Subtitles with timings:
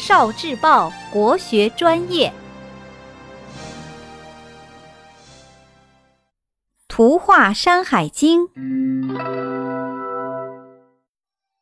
[0.00, 2.32] 少智报国学专业，
[6.88, 8.48] 图画《山海经》，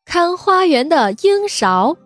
[0.04, 1.96] 看花园的鹰勺。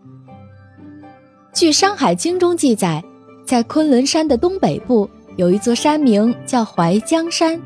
[1.52, 3.04] 据《山海经》中记载，
[3.46, 7.60] 在昆仑山的东北部有一座山名叫怀江山，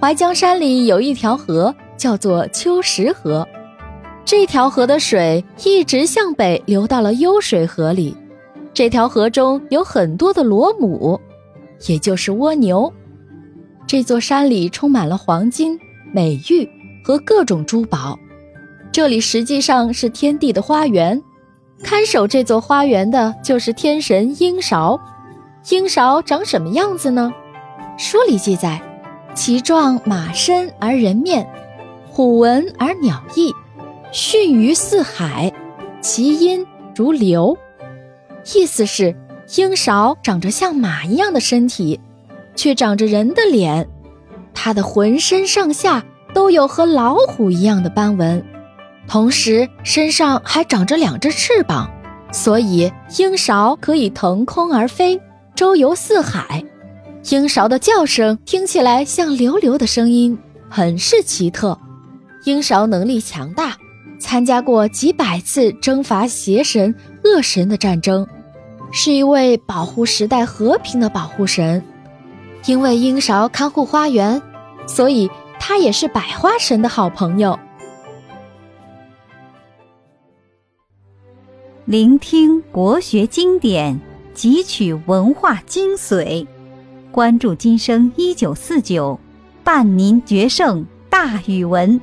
[0.00, 3.46] 怀江山里有一条河，叫做秋实河。
[4.24, 8.16] 这条河的水一直向北流到了幽水河里，
[8.72, 11.20] 这条河中有很多的螺母，
[11.86, 12.90] 也就是蜗牛。
[13.86, 15.78] 这座山里充满了黄金、
[16.10, 16.66] 美玉
[17.04, 18.18] 和各种珠宝，
[18.90, 21.22] 这里实际上是天地的花园。
[21.82, 24.98] 看守这座花园的就是天神鹰勺。
[25.68, 27.30] 鹰勺长什么样子呢？
[27.98, 28.80] 书里记载，
[29.34, 31.46] 其状马身而人面，
[32.08, 33.52] 虎纹而鸟翼。
[34.14, 35.52] 逊于四海，
[36.00, 37.58] 其音如流。
[38.54, 39.12] 意思是，
[39.56, 41.98] 鹰勺长着像马一样的身体，
[42.54, 43.88] 却长着人的脸。
[44.54, 48.46] 它的浑身上下都有和老虎一样的斑纹，
[49.08, 51.90] 同时身上还长着两只翅膀，
[52.30, 55.20] 所以鹰勺可以腾空而飞，
[55.56, 56.62] 周游四海。
[57.30, 60.38] 鹰勺的叫声听起来像流流的声音，
[60.70, 61.76] 很是奇特。
[62.44, 63.76] 鹰勺能力强大。
[64.18, 68.26] 参加过几百次征伐邪神、恶神的战争，
[68.92, 71.82] 是一位保护时代和平的保护神。
[72.66, 74.40] 因为鹰勺看护花园，
[74.86, 77.58] 所以他也是百花神的好朋友。
[81.84, 84.00] 聆听国学经典，
[84.34, 86.46] 汲取文化精髓，
[87.12, 89.20] 关注今生一九四九，
[89.62, 92.00] 伴您决胜大语文。